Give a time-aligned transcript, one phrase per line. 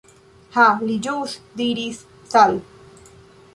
[0.55, 2.01] Ha, li ĵus diris
[2.33, 2.59] "Sal."